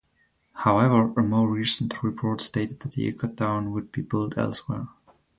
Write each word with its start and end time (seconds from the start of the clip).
However, 0.55 1.13
a 1.15 1.21
more 1.21 1.47
recent 1.47 2.01
report 2.01 2.41
stated 2.41 2.79
the 2.79 3.03
eco-town 3.03 3.71
would 3.71 3.91
be 3.91 4.01
built 4.01 4.35
elsewhere. 4.35 4.87